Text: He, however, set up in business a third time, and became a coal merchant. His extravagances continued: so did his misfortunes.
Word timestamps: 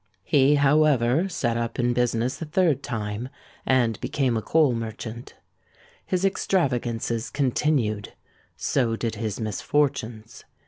He, 0.23 0.55
however, 0.55 1.29
set 1.29 1.57
up 1.57 1.77
in 1.77 1.93
business 1.93 2.41
a 2.41 2.45
third 2.45 2.81
time, 2.81 3.29
and 3.67 4.01
became 4.01 4.35
a 4.35 4.41
coal 4.41 4.73
merchant. 4.73 5.35
His 6.07 6.25
extravagances 6.25 7.29
continued: 7.29 8.13
so 8.57 8.95
did 8.95 9.13
his 9.13 9.39
misfortunes. 9.39 10.43